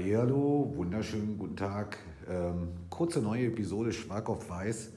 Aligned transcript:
Hallo, 0.00 0.72
wunderschönen 0.76 1.36
guten 1.36 1.56
Tag. 1.56 1.98
Ähm, 2.28 2.68
kurze 2.88 3.20
neue 3.20 3.46
Episode 3.46 3.92
Schwarz 3.92 4.28
auf 4.28 4.48
Weiß. 4.48 4.92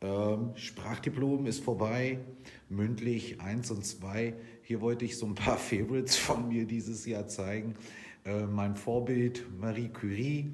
Ähm, 0.00 0.52
Sprachdiplom 0.54 1.46
ist 1.46 1.64
vorbei, 1.64 2.20
mündlich 2.68 3.40
1 3.40 3.72
und 3.72 3.84
2. 3.84 4.34
Hier 4.62 4.80
wollte 4.80 5.04
ich 5.04 5.18
so 5.18 5.26
ein 5.26 5.34
paar 5.34 5.56
Favorites 5.58 6.16
von 6.16 6.46
mir 6.48 6.64
dieses 6.64 7.06
Jahr 7.06 7.26
zeigen. 7.26 7.74
Äh, 8.24 8.46
mein 8.46 8.76
Vorbild 8.76 9.44
Marie 9.58 9.88
Curie 9.88 10.52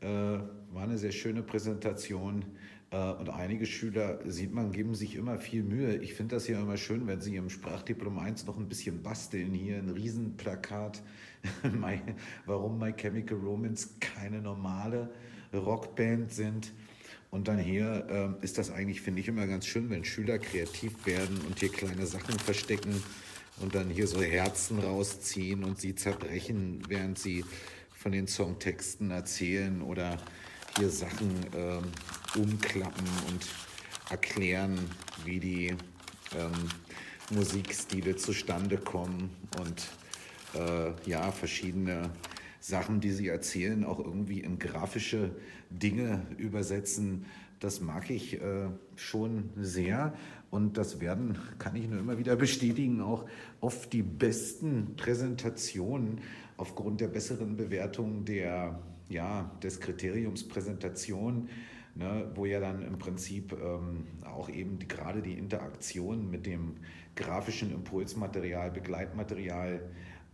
äh, 0.00 0.06
war 0.06 0.84
eine 0.84 0.96
sehr 0.96 1.12
schöne 1.12 1.42
Präsentation. 1.42 2.44
Äh, 2.90 3.12
und 3.12 3.30
einige 3.30 3.66
Schüler, 3.66 4.20
sieht 4.24 4.52
man, 4.52 4.72
geben 4.72 4.94
sich 4.94 5.16
immer 5.16 5.38
viel 5.38 5.62
Mühe. 5.62 5.96
Ich 5.96 6.14
finde 6.14 6.36
das 6.36 6.48
ja 6.48 6.60
immer 6.60 6.76
schön, 6.76 7.06
wenn 7.06 7.20
sie 7.20 7.36
im 7.36 7.50
Sprachdiplom 7.50 8.18
1 8.18 8.46
noch 8.46 8.58
ein 8.58 8.68
bisschen 8.68 9.02
basteln. 9.02 9.52
Hier 9.54 9.78
ein 9.78 9.88
Riesenplakat, 9.88 11.02
my, 11.62 12.00
warum 12.46 12.78
My 12.78 12.92
Chemical 12.92 13.38
Romance 13.38 13.90
keine 14.00 14.40
normale 14.40 15.10
Rockband 15.52 16.32
sind. 16.32 16.72
Und 17.30 17.48
dann 17.48 17.58
hier 17.58 18.36
äh, 18.40 18.44
ist 18.44 18.56
das 18.56 18.70
eigentlich, 18.70 19.00
finde 19.00 19.20
ich, 19.20 19.28
immer 19.28 19.46
ganz 19.46 19.66
schön, 19.66 19.90
wenn 19.90 20.04
Schüler 20.04 20.38
kreativ 20.38 21.06
werden 21.06 21.38
und 21.46 21.58
hier 21.58 21.70
kleine 21.70 22.06
Sachen 22.06 22.38
verstecken 22.38 23.02
und 23.60 23.74
dann 23.74 23.90
hier 23.90 24.06
so 24.06 24.22
Herzen 24.22 24.78
rausziehen 24.78 25.64
und 25.64 25.80
sie 25.80 25.94
zerbrechen, 25.94 26.82
während 26.88 27.18
sie 27.18 27.44
von 27.90 28.12
den 28.12 28.28
Songtexten 28.28 29.10
erzählen 29.10 29.82
oder 29.82 30.18
hier 30.78 30.90
Sachen 30.90 31.30
äh, 31.52 31.80
umklappen 32.34 33.06
und 33.28 33.46
erklären, 34.10 34.78
wie 35.24 35.40
die 35.40 35.68
ähm, 36.36 36.68
Musikstile 37.30 38.16
zustande 38.16 38.78
kommen 38.78 39.30
und 39.58 39.88
äh, 40.54 40.92
ja, 41.08 41.30
verschiedene 41.32 42.10
Sachen, 42.60 43.00
die 43.00 43.12
sie 43.12 43.28
erzählen, 43.28 43.84
auch 43.84 43.98
irgendwie 43.98 44.40
in 44.40 44.58
grafische 44.58 45.30
Dinge 45.70 46.26
übersetzen. 46.36 47.26
Das 47.60 47.80
mag 47.80 48.10
ich 48.10 48.40
äh, 48.40 48.68
schon 48.96 49.50
sehr 49.56 50.14
und 50.50 50.76
das 50.76 51.00
werden, 51.00 51.38
kann 51.58 51.74
ich 51.76 51.88
nur 51.88 51.98
immer 51.98 52.18
wieder 52.18 52.36
bestätigen, 52.36 53.00
auch 53.00 53.24
oft 53.60 53.92
die 53.92 54.02
besten 54.02 54.94
Präsentationen 54.96 56.20
aufgrund 56.56 57.00
der 57.00 57.08
besseren 57.08 57.56
Bewertung 57.56 58.24
der 58.24 58.78
ja, 59.08 59.50
des 59.62 59.80
Kriteriums 59.80 60.46
Präsentation, 60.48 61.48
ne, 61.96 62.30
wo 62.34 62.44
ja 62.44 62.60
dann 62.60 62.82
im 62.82 62.98
Prinzip 62.98 63.52
ähm, 63.52 64.06
auch 64.24 64.48
eben 64.48 64.78
die, 64.78 64.88
gerade 64.88 65.22
die 65.22 65.34
Interaktion 65.34 66.30
mit 66.30 66.46
dem 66.46 66.76
grafischen 67.14 67.72
Impulsmaterial, 67.72 68.70
Begleitmaterial 68.70 69.80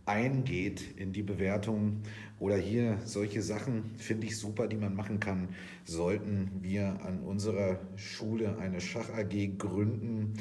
eingeht 0.05 0.97
in 0.97 1.13
die 1.13 1.23
Bewertung 1.23 2.01
oder 2.39 2.57
hier 2.57 2.99
solche 3.05 3.41
Sachen 3.41 3.95
finde 3.95 4.27
ich 4.27 4.37
super, 4.37 4.67
die 4.67 4.75
man 4.75 4.95
machen 4.95 5.21
kann. 5.21 5.49
Sollten 5.85 6.51
wir 6.61 6.99
an 7.05 7.21
unserer 7.21 7.79
Schule 7.95 8.57
eine 8.57 8.81
Schach 8.81 9.09
AG 9.09 9.57
gründen, 9.57 10.33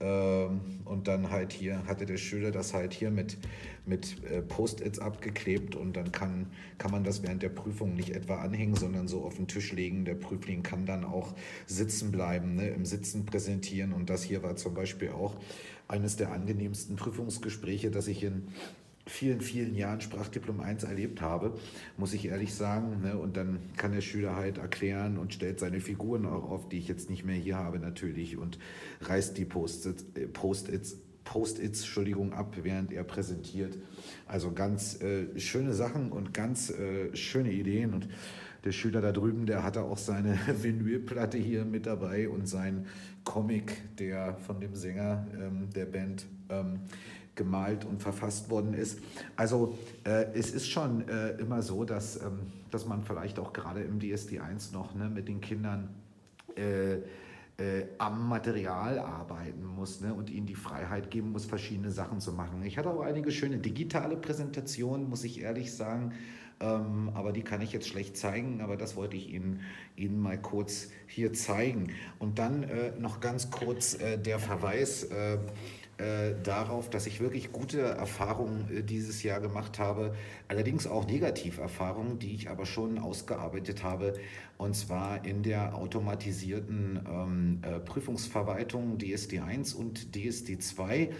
und 0.00 1.02
dann 1.04 1.30
halt 1.30 1.52
hier 1.52 1.86
hatte 1.86 2.04
der 2.04 2.16
Schüler 2.16 2.50
das 2.50 2.74
halt 2.74 2.92
hier 2.92 3.10
mit, 3.10 3.38
mit 3.86 4.22
äh, 4.24 4.42
Post-its 4.42 4.98
abgeklebt 4.98 5.76
und 5.76 5.96
dann 5.96 6.10
kann, 6.12 6.46
kann 6.78 6.90
man 6.90 7.04
das 7.04 7.22
während 7.22 7.42
der 7.42 7.48
Prüfung 7.48 7.94
nicht 7.94 8.10
etwa 8.10 8.40
anhängen, 8.40 8.74
sondern 8.74 9.08
so 9.08 9.22
auf 9.22 9.36
den 9.36 9.46
Tisch 9.46 9.72
legen. 9.72 10.04
Der 10.04 10.14
Prüfling 10.14 10.62
kann 10.62 10.84
dann 10.84 11.04
auch 11.04 11.34
sitzen 11.66 12.10
bleiben, 12.10 12.56
ne, 12.56 12.68
im 12.68 12.84
Sitzen 12.84 13.24
präsentieren. 13.24 13.92
Und 13.92 14.10
das 14.10 14.24
hier 14.24 14.42
war 14.42 14.56
zum 14.56 14.74
Beispiel 14.74 15.10
auch 15.10 15.36
eines 15.86 16.16
der 16.16 16.32
angenehmsten 16.32 16.96
Prüfungsgespräche, 16.96 17.90
das 17.90 18.08
ich 18.08 18.24
in 18.24 18.48
vielen, 19.06 19.40
vielen 19.40 19.74
Jahren 19.74 20.00
Sprachdiplom 20.00 20.60
1 20.60 20.84
erlebt 20.84 21.20
habe, 21.20 21.58
muss 21.96 22.14
ich 22.14 22.26
ehrlich 22.26 22.54
sagen. 22.54 23.02
Ne? 23.02 23.18
Und 23.18 23.36
dann 23.36 23.58
kann 23.76 23.92
der 23.92 24.00
Schüler 24.00 24.36
halt 24.36 24.58
erklären 24.58 25.18
und 25.18 25.34
stellt 25.34 25.60
seine 25.60 25.80
Figuren 25.80 26.26
auch 26.26 26.50
auf, 26.50 26.68
die 26.68 26.78
ich 26.78 26.88
jetzt 26.88 27.10
nicht 27.10 27.24
mehr 27.24 27.36
hier 27.36 27.56
habe 27.56 27.78
natürlich, 27.78 28.36
und 28.36 28.58
reißt 29.02 29.36
die 29.36 29.44
Post-its, 29.44 30.04
äh, 30.14 30.26
Post-its 30.26 30.98
Post-its, 31.24 31.80
Entschuldigung, 31.80 32.32
ab, 32.32 32.54
während 32.62 32.92
er 32.92 33.02
präsentiert. 33.02 33.78
Also 34.26 34.52
ganz 34.52 35.00
äh, 35.00 35.38
schöne 35.40 35.72
Sachen 35.72 36.12
und 36.12 36.34
ganz 36.34 36.70
äh, 36.70 37.14
schöne 37.16 37.50
Ideen. 37.50 37.94
Und 37.94 38.08
der 38.64 38.72
Schüler 38.72 39.00
da 39.00 39.12
drüben, 39.12 39.46
der 39.46 39.62
hatte 39.62 39.82
auch 39.82 39.98
seine 39.98 40.38
Vinylplatte 40.62 41.38
hier 41.38 41.64
mit 41.64 41.86
dabei 41.86 42.28
und 42.28 42.46
sein 42.46 42.86
Comic, 43.24 43.96
der 43.98 44.36
von 44.36 44.60
dem 44.60 44.74
Sänger 44.74 45.26
ähm, 45.38 45.70
der 45.74 45.86
Band 45.86 46.26
ähm, 46.50 46.80
gemalt 47.34 47.84
und 47.84 48.02
verfasst 48.02 48.50
worden 48.50 48.74
ist. 48.74 49.00
Also 49.36 49.76
äh, 50.04 50.26
es 50.34 50.52
ist 50.52 50.68
schon 50.68 51.08
äh, 51.08 51.30
immer 51.32 51.62
so, 51.62 51.84
dass, 51.84 52.16
ähm, 52.16 52.40
dass 52.70 52.86
man 52.86 53.02
vielleicht 53.02 53.38
auch 53.38 53.52
gerade 53.52 53.82
im 53.82 53.98
DSD1 53.98 54.72
noch 54.72 54.94
ne, 54.94 55.08
mit 55.08 55.28
den 55.28 55.40
Kindern 55.40 55.88
äh, 56.56 56.94
äh, 57.56 57.86
am 57.98 58.28
Material 58.28 58.98
arbeiten 58.98 59.64
muss 59.64 60.00
ne, 60.00 60.12
und 60.12 60.30
ihnen 60.30 60.46
die 60.46 60.56
Freiheit 60.56 61.10
geben 61.10 61.32
muss, 61.32 61.44
verschiedene 61.44 61.90
Sachen 61.90 62.20
zu 62.20 62.32
machen. 62.32 62.62
Ich 62.64 62.78
hatte 62.78 62.90
auch 62.90 63.00
einige 63.00 63.30
schöne 63.30 63.58
digitale 63.58 64.16
Präsentationen, 64.16 65.08
muss 65.08 65.22
ich 65.22 65.40
ehrlich 65.40 65.72
sagen, 65.72 66.12
ähm, 66.60 67.10
aber 67.14 67.32
die 67.32 67.42
kann 67.42 67.60
ich 67.60 67.72
jetzt 67.72 67.88
schlecht 67.88 68.16
zeigen, 68.16 68.60
aber 68.60 68.76
das 68.76 68.96
wollte 68.96 69.16
ich 69.16 69.32
Ihnen, 69.32 69.60
Ihnen 69.96 70.20
mal 70.20 70.40
kurz 70.40 70.88
hier 71.06 71.32
zeigen. 71.32 71.92
Und 72.18 72.38
dann 72.38 72.64
äh, 72.64 72.92
noch 72.98 73.20
ganz 73.20 73.50
kurz 73.50 73.94
äh, 73.94 74.18
der 74.18 74.38
Verweis 74.38 75.08
äh, 75.96 76.34
darauf, 76.42 76.90
dass 76.90 77.06
ich 77.06 77.20
wirklich 77.20 77.52
gute 77.52 77.80
Erfahrungen 77.80 78.68
äh, 78.68 78.82
dieses 78.82 79.22
Jahr 79.22 79.40
gemacht 79.40 79.78
habe, 79.78 80.14
allerdings 80.48 80.88
auch 80.88 81.06
Negativerfahrungen, 81.06 82.18
die 82.18 82.34
ich 82.34 82.50
aber 82.50 82.66
schon 82.66 82.98
ausgearbeitet 82.98 83.84
habe, 83.84 84.14
und 84.58 84.74
zwar 84.74 85.24
in 85.24 85.44
der 85.44 85.76
automatisierten 85.76 87.00
ähm, 87.08 87.58
äh, 87.62 87.78
Prüfungsverwaltung 87.78 88.98
DSD1 88.98 89.76
und 89.76 90.08
DSD2. 90.14 90.90
Ähm, 90.90 91.10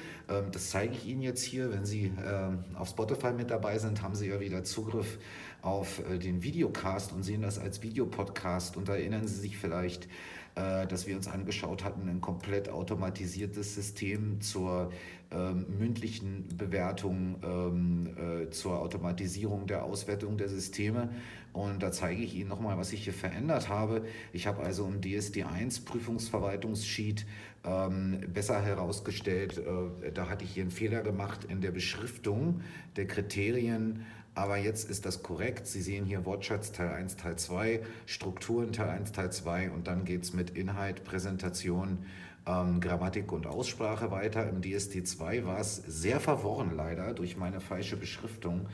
das 0.50 0.70
zeige 0.70 0.94
ich 0.94 1.06
Ihnen 1.06 1.22
jetzt 1.22 1.44
hier. 1.44 1.70
Wenn 1.70 1.84
Sie 1.84 2.12
ähm, 2.26 2.64
auf 2.74 2.88
Spotify 2.88 3.32
mit 3.32 3.50
dabei 3.50 3.78
sind, 3.78 4.02
haben 4.02 4.16
Sie 4.16 4.28
ja 4.28 4.41
wieder 4.41 4.64
Zugriff 4.64 5.18
auf 5.62 6.02
den 6.22 6.42
Videocast 6.42 7.12
und 7.12 7.22
sehen 7.22 7.41
das 7.41 7.58
als 7.58 7.82
Videopodcast 7.82 8.76
und 8.76 8.91
erinnern 8.91 9.26
Sie 9.26 9.41
sich 9.41 9.56
vielleicht, 9.56 10.08
äh, 10.56 10.87
dass 10.87 11.06
wir 11.06 11.16
uns 11.16 11.28
angeschaut 11.28 11.84
hatten, 11.84 12.09
ein 12.09 12.20
komplett 12.20 12.69
automatisiertes 12.69 13.75
System 13.75 14.41
zur 14.41 14.92
ähm, 15.32 15.66
mündlichen 15.78 16.47
Bewertung, 16.56 17.37
ähm, 17.42 18.44
äh, 18.47 18.50
zur 18.50 18.78
Automatisierung 18.78 19.66
der 19.66 19.84
Auswertung 19.84 20.37
der 20.37 20.48
Systeme. 20.48 21.09
Und 21.53 21.82
da 21.82 21.91
zeige 21.91 22.22
ich 22.22 22.34
Ihnen 22.34 22.48
nochmal, 22.48 22.78
was 22.78 22.92
ich 22.92 23.04
hier 23.04 23.12
verändert 23.12 23.69
habe. 23.69 24.04
Ich 24.32 24.47
habe 24.47 24.62
also 24.62 24.87
im 24.87 25.00
DSD1 25.00 25.84
Prüfungsverwaltungssheet 25.84 27.26
ähm, 27.65 28.21
besser 28.32 28.60
herausgestellt, 28.62 29.59
äh, 29.59 30.12
da 30.12 30.28
hatte 30.28 30.44
ich 30.44 30.53
hier 30.53 30.62
einen 30.62 30.71
Fehler 30.71 31.03
gemacht 31.03 31.44
in 31.48 31.60
der 31.62 31.71
Beschriftung 31.71 32.60
der 32.97 33.06
Kriterien 33.06 34.04
aber 34.34 34.56
jetzt 34.56 34.91
ist 34.91 35.06
das 35.06 35.22
korrekt. 35.22 35.67
Sie 35.67 35.81
sehen 35.81 36.05
hier 36.05 36.25
Wortschatz 36.25 36.72
Teil 36.72 36.89
1, 36.89 37.17
Teil 37.17 37.37
2, 37.37 37.81
Strukturen 38.06 38.72
Teil 38.72 38.91
1, 38.91 39.12
Teil 39.12 39.31
2 39.31 39.71
und 39.71 39.87
dann 39.87 40.05
geht 40.05 40.25
es 40.25 40.33
mit 40.33 40.50
Inhalt, 40.50 41.05
Präsentation, 41.05 42.05
ähm, 42.47 42.81
Grammatik 42.81 43.31
und 43.33 43.47
Aussprache 43.47 44.11
weiter. 44.11 44.49
Im 44.49 44.61
DST 44.61 45.06
2 45.06 45.45
war 45.47 45.61
es 45.61 45.77
sehr 45.77 46.21
verworren 46.21 46.72
leider 46.75 47.15
durch 47.15 47.37
meine 47.37 47.61
falsche 47.61 47.97
Beschriftung. 47.97 48.67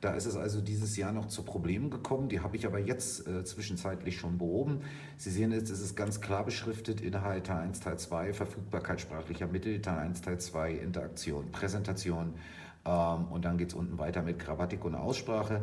Da 0.00 0.12
ist 0.12 0.26
es 0.26 0.36
also 0.36 0.60
dieses 0.60 0.98
Jahr 0.98 1.12
noch 1.12 1.28
zu 1.28 1.44
Problemen 1.44 1.88
gekommen. 1.88 2.28
Die 2.28 2.40
habe 2.40 2.56
ich 2.56 2.66
aber 2.66 2.78
jetzt 2.78 3.26
äh, 3.26 3.42
zwischenzeitlich 3.44 4.18
schon 4.18 4.36
behoben. 4.36 4.80
Sie 5.16 5.30
sehen 5.30 5.50
jetzt, 5.50 5.70
es 5.70 5.80
ist 5.80 5.96
ganz 5.96 6.20
klar 6.20 6.44
beschriftet, 6.44 7.00
Inhalt 7.00 7.46
Teil 7.46 7.62
1, 7.68 7.80
Teil 7.80 7.98
2, 7.98 8.34
Verfügbarkeit 8.34 9.00
sprachlicher 9.00 9.46
Mittel, 9.46 9.80
Teil 9.80 10.00
1, 10.00 10.20
Teil 10.20 10.38
2, 10.38 10.72
Interaktion, 10.72 11.50
Präsentation, 11.52 12.34
ähm, 12.84 13.26
und 13.30 13.44
dann 13.44 13.58
geht 13.58 13.68
es 13.68 13.74
unten 13.74 13.98
weiter 13.98 14.22
mit 14.22 14.38
Grammatik 14.38 14.84
und 14.84 14.94
Aussprache. 14.94 15.62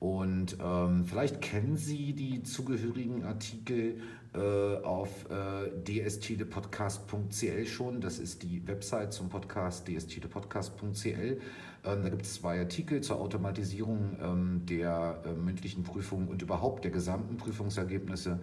Und 0.00 0.56
ähm, 0.64 1.04
vielleicht 1.04 1.42
kennen 1.42 1.76
Sie 1.76 2.14
die 2.14 2.42
zugehörigen 2.42 3.22
Artikel 3.24 4.00
äh, 4.34 4.76
auf 4.82 5.26
äh, 5.30 5.70
dschilepodcast.cl 5.84 7.66
schon. 7.66 8.00
Das 8.00 8.18
ist 8.18 8.42
die 8.42 8.66
Website 8.66 9.12
zum 9.12 9.28
Podcast 9.28 9.86
dschilepodcast.cl. 9.88 11.40
Ähm, 11.84 12.02
da 12.02 12.08
gibt 12.08 12.22
es 12.22 12.34
zwei 12.34 12.58
Artikel 12.58 13.00
zur 13.00 13.20
Automatisierung 13.20 14.16
ähm, 14.22 14.66
der 14.66 15.22
äh, 15.24 15.32
mündlichen 15.32 15.82
Prüfung 15.82 16.28
und 16.28 16.42
überhaupt 16.42 16.84
der 16.84 16.90
gesamten 16.90 17.36
Prüfungsergebnisse. 17.36 18.40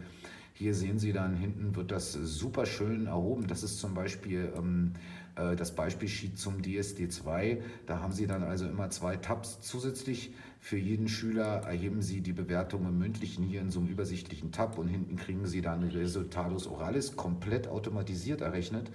Hier 0.53 0.73
sehen 0.73 0.97
Sie 0.97 1.13
dann 1.13 1.35
hinten 1.35 1.75
wird 1.75 1.91
das 1.91 2.13
super 2.13 2.65
schön 2.65 3.05
erhoben. 3.05 3.45
Das 3.45 3.61
ist 3.61 3.79
zum 3.79 3.93
Beispiel 3.93 4.51
ähm, 4.57 4.93
äh, 5.35 5.55
das 5.55 5.75
Beispielsheet 5.75 6.39
zum 6.39 6.61
DSD2. 6.63 7.59
Da 7.85 7.99
haben 7.99 8.11
Sie 8.11 8.25
dann 8.25 8.41
also 8.41 8.65
immer 8.65 8.89
zwei 8.89 9.17
Tabs 9.17 9.61
zusätzlich. 9.61 10.33
Für 10.59 10.77
jeden 10.77 11.07
Schüler 11.07 11.61
erheben 11.67 12.01
Sie 12.01 12.21
die 12.21 12.33
Bewertung 12.33 12.87
im 12.87 12.97
mündlichen 12.97 13.43
hier 13.43 13.61
in 13.61 13.69
so 13.69 13.79
einem 13.79 13.89
übersichtlichen 13.89 14.51
Tab 14.51 14.79
und 14.79 14.87
hinten 14.87 15.15
kriegen 15.15 15.45
Sie 15.45 15.61
dann 15.61 15.83
Resultatus 15.83 16.65
Oralis 16.65 17.15
komplett 17.15 17.67
automatisiert 17.67 18.41
errechnet. 18.41 18.89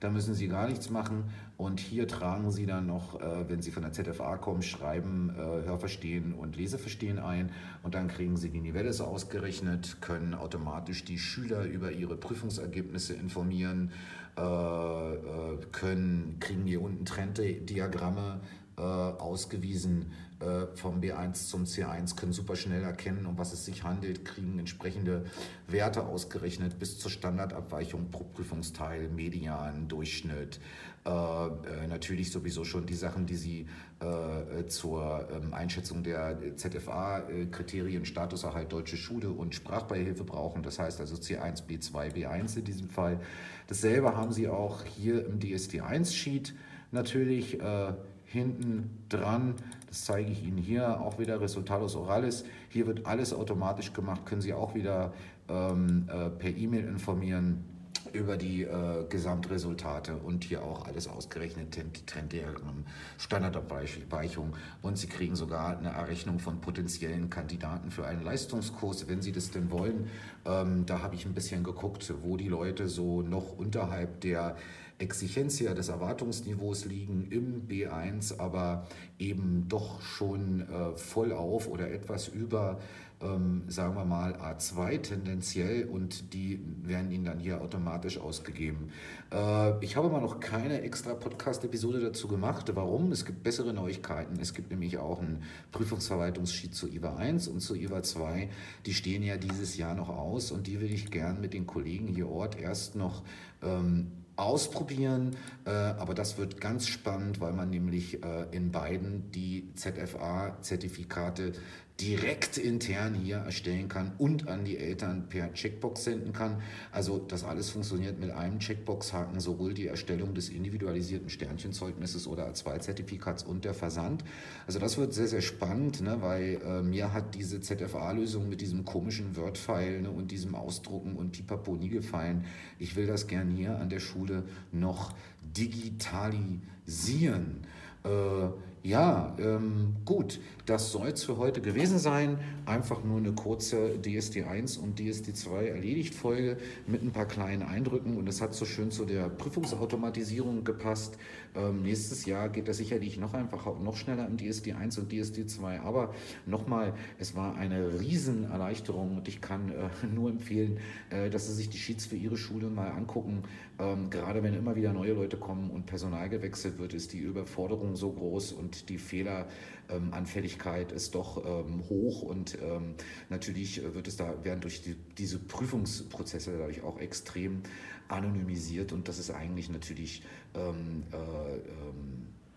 Da 0.00 0.10
müssen 0.10 0.34
Sie 0.34 0.48
gar 0.48 0.68
nichts 0.68 0.90
machen. 0.90 1.24
Und 1.56 1.80
hier 1.80 2.06
tragen 2.06 2.50
Sie 2.50 2.66
dann 2.66 2.86
noch, 2.86 3.20
äh, 3.20 3.48
wenn 3.48 3.62
Sie 3.62 3.70
von 3.70 3.82
der 3.82 3.92
ZFA 3.92 4.36
kommen, 4.36 4.62
Schreiben, 4.62 5.30
äh, 5.30 5.66
Hörverstehen 5.66 6.34
und 6.34 6.56
Leseverstehen 6.56 7.18
ein. 7.18 7.50
Und 7.82 7.94
dann 7.94 8.08
kriegen 8.08 8.36
Sie 8.36 8.50
die 8.50 8.60
Nivelles 8.60 9.00
ausgerechnet, 9.00 9.96
können 10.00 10.34
automatisch 10.34 11.04
die 11.04 11.18
Schüler 11.18 11.64
über 11.64 11.90
ihre 11.90 12.16
Prüfungsergebnisse 12.16 13.14
informieren, 13.14 13.90
äh, 14.36 14.40
äh 14.40 15.58
können, 15.72 16.36
kriegen 16.38 16.64
hier 16.64 16.80
unten 16.80 17.04
Trenddiagramme 17.04 18.40
äh, 18.78 18.80
ausgewiesen 18.80 20.12
äh, 20.40 20.66
vom 20.76 21.00
B1 21.00 21.48
zum 21.48 21.64
C1, 21.64 22.16
können 22.16 22.32
super 22.32 22.54
schnell 22.54 22.84
erkennen, 22.84 23.26
um 23.26 23.38
was 23.38 23.52
es 23.52 23.64
sich 23.64 23.82
handelt, 23.82 24.24
kriegen 24.24 24.58
entsprechende 24.58 25.24
Werte 25.66 26.06
ausgerechnet 26.06 26.78
bis 26.78 26.98
zur 26.98 27.10
Standardabweichung 27.10 28.10
pro 28.10 28.24
Prüfungsteil, 28.24 29.08
Median, 29.08 29.88
Durchschnitt. 29.88 30.60
Äh, 31.04 31.10
äh, 31.10 31.86
natürlich 31.88 32.30
sowieso 32.30 32.64
schon 32.64 32.86
die 32.86 32.94
Sachen, 32.94 33.26
die 33.26 33.36
Sie 33.36 33.66
äh, 34.00 34.66
zur 34.66 35.28
ähm, 35.32 35.54
Einschätzung 35.54 36.02
der 36.02 36.38
ZFA-Kriterien, 36.56 38.04
Statuserhalt 38.04 38.72
deutsche 38.72 38.96
Schule 38.96 39.30
und 39.30 39.54
Sprachbeihilfe 39.54 40.22
brauchen. 40.24 40.62
Das 40.62 40.78
heißt 40.78 41.00
also 41.00 41.16
C1, 41.16 41.64
B2, 41.66 42.12
B1 42.12 42.58
in 42.58 42.64
diesem 42.64 42.90
Fall. 42.90 43.20
Dasselbe 43.66 44.16
haben 44.16 44.32
Sie 44.32 44.48
auch 44.48 44.84
hier 44.84 45.26
im 45.26 45.38
DSD1-Sheet 45.40 46.54
natürlich 46.92 47.60
äh, 47.60 47.92
hinten 48.28 49.04
dran. 49.08 49.54
Das 49.86 50.04
zeige 50.04 50.30
ich 50.30 50.44
Ihnen 50.44 50.58
hier, 50.58 51.00
auch 51.00 51.18
wieder 51.18 51.40
Resultados 51.40 51.96
Orales. 51.96 52.44
Hier 52.68 52.86
wird 52.86 53.06
alles 53.06 53.32
automatisch 53.32 53.92
gemacht, 53.92 54.26
können 54.26 54.42
Sie 54.42 54.52
auch 54.52 54.74
wieder 54.74 55.12
ähm, 55.48 56.08
äh, 56.08 56.28
per 56.28 56.50
E-Mail 56.50 56.86
informieren 56.86 57.64
über 58.12 58.36
die 58.36 58.62
äh, 58.62 59.04
Gesamtresultate 59.08 60.16
und 60.16 60.44
hier 60.44 60.62
auch 60.62 60.86
alles 60.86 61.08
ausgerechnet, 61.08 61.78
Trenddiagramm, 62.06 62.84
Standardabweichung 63.18 64.54
und 64.82 64.98
Sie 64.98 65.08
kriegen 65.08 65.36
sogar 65.36 65.78
eine 65.78 65.90
Errechnung 65.90 66.38
von 66.38 66.60
potenziellen 66.60 67.30
Kandidaten 67.30 67.90
für 67.90 68.06
einen 68.06 68.22
Leistungskurs, 68.22 69.08
wenn 69.08 69.22
Sie 69.22 69.32
das 69.32 69.50
denn 69.50 69.70
wollen. 69.70 70.08
Ähm, 70.46 70.86
da 70.86 71.02
habe 71.02 71.14
ich 71.14 71.26
ein 71.26 71.34
bisschen 71.34 71.64
geguckt, 71.64 72.12
wo 72.22 72.36
die 72.36 72.48
Leute 72.48 72.88
so 72.88 73.22
noch 73.22 73.58
unterhalb 73.58 74.20
der 74.20 74.56
Exigencia 74.98 75.74
des 75.74 75.88
Erwartungsniveaus 75.88 76.84
liegen 76.84 77.28
im 77.30 77.68
B1, 77.68 78.38
aber 78.38 78.86
eben 79.18 79.66
doch 79.68 80.00
schon 80.00 80.62
äh, 80.62 80.96
voll 80.96 81.32
auf 81.32 81.68
oder 81.68 81.90
etwas 81.90 82.26
über, 82.26 82.80
ähm, 83.20 83.62
sagen 83.68 83.94
wir 83.94 84.04
mal, 84.04 84.34
A2 84.34 85.00
tendenziell 85.02 85.84
und 85.84 86.32
die 86.34 86.60
werden 86.82 87.12
Ihnen 87.12 87.24
dann 87.24 87.38
hier 87.38 87.60
automatisch 87.60 88.18
ausgegeben. 88.18 88.90
Äh, 89.32 89.84
ich 89.84 89.96
habe 89.96 90.08
aber 90.08 90.20
noch 90.20 90.40
keine 90.40 90.82
extra 90.82 91.14
Podcast-Episode 91.14 92.00
dazu 92.00 92.26
gemacht. 92.26 92.68
Warum? 92.74 93.12
Es 93.12 93.24
gibt 93.24 93.44
bessere 93.44 93.72
Neuigkeiten. 93.72 94.40
Es 94.40 94.52
gibt 94.52 94.70
nämlich 94.70 94.98
auch 94.98 95.20
einen 95.20 95.44
Prüfungsverwaltungssheet 95.70 96.74
zu 96.74 96.88
IWA 96.88 97.14
1 97.16 97.46
und 97.46 97.60
zu 97.60 97.76
IWA 97.76 98.02
2. 98.02 98.48
Die 98.84 98.94
stehen 98.94 99.22
ja 99.22 99.36
dieses 99.36 99.76
Jahr 99.76 99.94
noch 99.94 100.08
aus 100.08 100.50
und 100.50 100.66
die 100.66 100.80
will 100.80 100.92
ich 100.92 101.12
gern 101.12 101.40
mit 101.40 101.54
den 101.54 101.68
Kollegen 101.68 102.08
hier 102.08 102.28
Ort 102.28 102.58
erst 102.58 102.96
noch 102.96 103.22
ähm, 103.62 104.08
ausprobieren. 104.38 105.36
Äh, 105.64 105.70
aber 105.70 106.14
das 106.14 106.38
wird 106.38 106.60
ganz 106.60 106.86
spannend, 106.86 107.40
weil 107.40 107.52
man 107.52 107.70
nämlich 107.70 108.22
äh, 108.22 108.46
in 108.52 108.70
beiden 108.70 109.30
die 109.32 109.72
ZFA-Zertifikate 109.74 111.52
direkt 112.00 112.58
intern 112.58 113.14
hier 113.14 113.38
erstellen 113.38 113.88
kann 113.88 114.12
und 114.18 114.46
an 114.46 114.64
die 114.64 114.78
Eltern 114.78 115.28
per 115.28 115.52
Checkbox 115.52 116.04
senden 116.04 116.32
kann. 116.32 116.62
Also 116.92 117.18
das 117.18 117.42
alles 117.42 117.70
funktioniert 117.70 118.20
mit 118.20 118.30
einem 118.30 118.60
Checkbox-Haken, 118.60 119.40
sowohl 119.40 119.74
die 119.74 119.88
Erstellung 119.88 120.32
des 120.32 120.48
individualisierten 120.48 121.28
Sternchenzeugnisses 121.28 122.28
oder 122.28 122.48
A2-Zertifikats 122.48 123.42
und 123.42 123.64
der 123.64 123.74
Versand. 123.74 124.22
Also 124.68 124.78
das 124.78 124.96
wird 124.96 125.12
sehr, 125.12 125.26
sehr 125.26 125.42
spannend, 125.42 126.00
ne, 126.00 126.18
weil 126.20 126.60
äh, 126.64 126.82
mir 126.82 127.12
hat 127.12 127.34
diese 127.34 127.60
ZFA-Lösung 127.60 128.48
mit 128.48 128.60
diesem 128.60 128.84
komischen 128.84 129.36
Word-File 129.36 130.02
ne, 130.02 130.10
und 130.10 130.30
diesem 130.30 130.54
Ausdrucken 130.54 131.16
und 131.16 131.32
Pipapo 131.32 131.74
nie 131.74 131.88
gefallen. 131.88 132.44
Ich 132.78 132.94
will 132.94 133.08
das 133.08 133.26
gern 133.26 133.50
hier 133.50 133.76
an 133.76 133.90
der 133.90 133.98
Schule 133.98 134.44
noch 134.70 135.12
digitalisieren. 135.56 137.66
Äh, 138.04 138.50
ja, 138.88 139.36
ähm, 139.38 139.96
gut, 140.06 140.40
das 140.64 140.92
soll 140.92 141.08
es 141.08 141.22
für 141.22 141.36
heute 141.36 141.60
gewesen 141.60 141.98
sein. 141.98 142.38
Einfach 142.64 143.04
nur 143.04 143.18
eine 143.18 143.32
kurze 143.32 143.98
DSD1 144.02 144.78
und 144.78 144.98
DSD2 144.98 145.66
erledigt 145.66 146.14
Folge 146.14 146.56
mit 146.86 147.02
ein 147.02 147.10
paar 147.10 147.26
kleinen 147.26 147.62
Eindrücken 147.62 148.16
und 148.16 148.26
es 148.28 148.40
hat 148.40 148.54
so 148.54 148.64
schön 148.64 148.90
zu 148.90 149.04
der 149.04 149.28
Prüfungsautomatisierung 149.28 150.64
gepasst. 150.64 151.18
Ähm, 151.54 151.82
nächstes 151.82 152.24
Jahr 152.24 152.48
geht 152.48 152.66
das 152.66 152.78
sicherlich 152.78 153.18
noch 153.18 153.34
einfacher 153.34 153.72
und 153.72 153.84
noch 153.84 153.96
schneller 153.96 154.26
im 154.26 154.38
DSD1 154.38 154.98
und 155.00 155.12
DSD2. 155.12 155.80
Aber 155.80 156.14
nochmal, 156.46 156.94
es 157.18 157.36
war 157.36 157.56
eine 157.56 158.00
Riesenerleichterung 158.00 159.18
und 159.18 159.28
ich 159.28 159.42
kann 159.42 159.70
äh, 159.70 160.06
nur 160.14 160.30
empfehlen, 160.30 160.78
äh, 161.10 161.28
dass 161.28 161.46
Sie 161.46 161.52
sich 161.52 161.68
die 161.68 161.78
Sheets 161.78 162.06
für 162.06 162.16
Ihre 162.16 162.38
Schule 162.38 162.68
mal 162.68 162.90
angucken. 162.90 163.42
Ähm, 163.78 164.08
gerade 164.10 164.42
wenn 164.42 164.54
immer 164.54 164.76
wieder 164.76 164.92
neue 164.92 165.12
Leute 165.12 165.36
kommen 165.36 165.70
und 165.70 165.86
Personal 165.86 166.28
gewechselt 166.28 166.78
wird, 166.78 166.94
ist 166.94 167.12
die 167.12 167.18
Überforderung 167.18 167.94
so 167.96 168.10
groß 168.12 168.52
und 168.52 168.77
die 168.86 168.98
Fehleranfälligkeit 168.98 170.92
ist 170.92 171.14
doch 171.14 171.44
ähm, 171.44 171.82
hoch 171.88 172.22
und 172.22 172.58
ähm, 172.62 172.94
natürlich 173.28 173.82
wird 173.82 174.08
es 174.08 174.16
da, 174.16 174.44
werden 174.44 174.60
durch 174.60 174.82
die, 174.82 174.96
diese 175.16 175.38
Prüfungsprozesse 175.38 176.56
dadurch 176.58 176.82
auch 176.82 176.98
extrem 176.98 177.62
anonymisiert 178.08 178.92
und 178.92 179.08
das 179.08 179.18
ist 179.18 179.30
eigentlich 179.30 179.68
natürlich 179.70 180.22
ähm, 180.54 181.04
äh, 181.12 181.56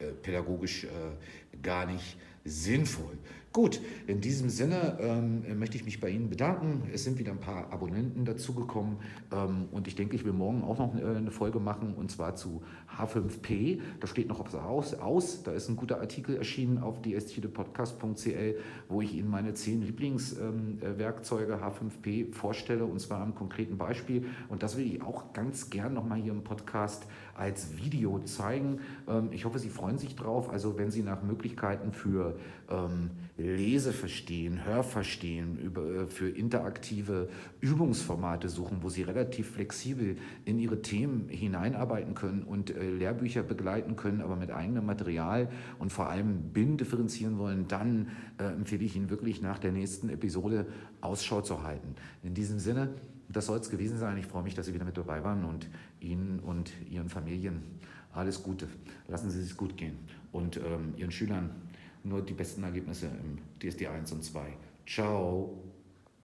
äh, 0.02 0.14
pädagogisch 0.14 0.86
äh, 0.86 0.88
gar 1.62 1.86
nicht 1.86 2.18
sinnvoll. 2.44 3.18
Gut, 3.54 3.82
in 4.08 4.22
diesem 4.22 4.50
Sinne 4.50 4.98
ähm, 5.02 5.60
möchte 5.60 5.76
ich 5.76 5.84
mich 5.84 6.00
bei 6.00 6.10
Ihnen 6.10 6.30
bedanken. 6.30 6.84
Es 6.94 7.04
sind 7.04 7.20
wieder 7.20 7.34
ein 7.34 7.42
paar 7.42 7.74
Abonnenten 7.74 8.24
dazugekommen 8.24 8.96
ähm, 9.30 9.68
und 9.74 9.90
ich 9.90 9.96
denke, 9.96 10.16
ich 10.16 10.24
will 10.24 10.32
morgen 10.32 10.64
auch 10.64 10.80
noch 10.80 10.96
eine, 10.96 11.18
eine 11.18 11.32
Folge 11.32 11.60
machen 11.60 11.94
und 11.94 12.10
zwar 12.10 12.36
zu 12.36 12.62
H5P. 12.98 13.82
Da 14.00 14.08
steht 14.08 14.30
noch 14.30 14.40
was 14.40 14.56
aus, 14.56 14.94
aus. 14.94 15.44
Da 15.44 15.52
ist 15.52 15.68
ein 15.68 15.76
guter 15.76 16.00
Artikel 16.00 16.38
erschienen 16.38 16.78
auf 16.78 17.02
dsttpodcast.cl, 17.02 18.56
wo 18.88 19.02
ich 19.02 19.16
Ihnen 19.16 19.30
meine 19.30 19.54
zehn 19.54 19.82
Lieblingswerkzeuge 19.82 21.54
ähm, 21.54 21.60
H5P 21.60 22.34
vorstelle 22.34 22.86
und 22.86 23.02
zwar 23.02 23.20
am 23.20 23.36
konkreten 23.36 23.78
Beispiel. 23.78 24.28
Und 24.48 24.64
das 24.64 24.78
will 24.78 24.86
ich 24.86 25.02
auch 25.02 25.34
ganz 25.34 25.70
gern 25.70 25.94
nochmal 25.94 26.22
hier 26.22 26.32
im 26.32 26.46
Podcast 26.46 27.06
als 27.36 27.76
Video 27.76 28.20
zeigen. 28.20 28.80
Ähm, 29.10 29.28
ich 29.32 29.44
hoffe, 29.44 29.60
Sie 29.60 29.68
freuen 29.70 29.98
sich 29.98 30.16
drauf. 30.16 30.50
Also 30.50 30.78
wenn 30.78 30.90
Sie 30.90 31.04
nach 31.04 31.22
Möglichkeiten 31.22 31.92
für 31.92 32.38
ähm, 32.70 33.10
Leseverstehen, 33.42 34.66
Hörverstehen, 34.66 35.58
über, 35.58 35.84
äh, 35.84 36.08
für 36.08 36.30
interaktive 36.30 37.30
Übungsformate 37.60 38.50
suchen, 38.50 38.80
wo 38.82 38.90
Sie 38.90 39.02
relativ 39.02 39.52
flexibel 39.52 40.18
in 40.46 40.60
Ihre 40.60 40.82
Themen 40.82 41.28
hineinarbeiten 41.30 42.16
können 42.16 42.44
und 42.44 42.76
äh, 42.76 42.92
Lehrbücher 42.92 43.44
begleiten 43.44 43.96
können, 43.96 44.22
aber 44.22 44.36
mit 44.36 44.52
eigenem 44.52 44.86
Material 44.86 45.50
und 45.80 45.92
vor 45.92 46.10
allem 46.10 46.52
BIN 46.54 46.78
differenzieren 46.78 47.38
wollen, 47.38 47.68
dann 47.68 48.10
äh, 48.38 48.46
empfehle 48.46 48.84
ich 48.84 48.96
Ihnen 48.96 49.10
wirklich 49.10 49.42
nach 49.42 49.60
der 49.60 49.72
nächsten 49.72 50.10
Episode 50.10 50.68
Ausschau 51.02 51.42
zu 51.42 51.64
halten. 51.64 51.96
In 52.24 52.34
diesem 52.34 52.60
Sinne, 52.60 52.90
das 53.30 53.46
soll 53.46 53.60
es 53.60 53.70
gewesen 53.70 53.98
sein. 53.98 54.18
Ich 54.18 54.26
freue 54.26 54.44
mich, 54.44 54.56
dass 54.56 54.66
Sie 54.66 54.74
wieder 54.74 54.86
mit 54.86 54.98
dabei 54.98 55.24
waren 55.24 55.46
und 55.46 55.70
Ihnen 56.00 56.40
und 56.40 56.72
Ihren 56.90 57.10
Familien 57.10 57.62
alles 58.14 58.44
Gute. 58.44 58.68
Lassen 59.08 59.30
Sie 59.30 59.40
es 59.40 59.56
gut 59.56 59.78
gehen 59.78 59.98
und 60.32 60.58
ähm, 60.58 60.94
Ihren 60.98 61.12
Schülern 61.12 61.52
nur 62.04 62.22
die 62.22 62.34
besten 62.34 62.64
Ergebnisse 62.64 63.08
im 63.08 63.40
DSD 63.60 63.88
1 63.88 64.12
und 64.12 64.24
2. 64.24 64.42
Ciao. 64.86 65.71